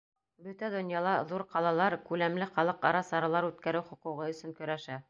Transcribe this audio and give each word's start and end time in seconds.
Бөтә 0.45 0.69
донъяла 0.75 1.11
ҙур 1.33 1.43
ҡалалар 1.53 1.97
күләмле 2.09 2.49
халыҡ-ара 2.57 3.07
саралар 3.13 3.51
үткәреү 3.53 3.89
хоҡуғы 3.93 4.35
өсөн 4.37 4.61
көрәшә. 4.63 4.97